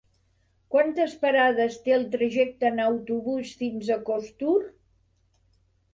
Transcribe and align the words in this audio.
Quantes 0.75 1.13
parades 1.25 1.77
té 1.83 1.93
el 1.99 2.07
trajecte 2.15 2.71
en 2.71 2.83
autobús 2.87 3.55
fins 3.63 3.93
a 3.97 3.99
Costur? 4.09 4.59